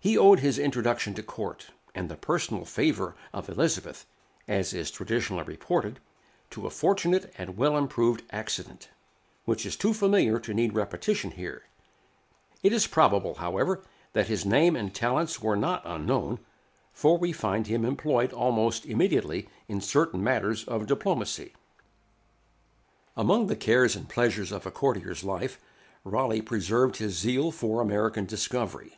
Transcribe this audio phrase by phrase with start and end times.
[0.00, 4.06] He owed his introduction to court, and the personal favor of Elizabeth,
[4.46, 5.98] as is traditionally reported,
[6.50, 8.90] to a fortunate and well improved accident,
[9.44, 11.64] which is too familiar to need repetition here.
[12.62, 16.38] It is probable, however, that his name and talents were not unknown,
[16.92, 21.54] for we find him employed almost immediately in certain matters of diplomacy.
[23.16, 23.26] [Illustration: Walter Raleigh.
[23.26, 25.60] [TN]] Among the cares and pleasures of a courtier's life,
[26.04, 28.94] Raleigh preserved his zeal for American discovery.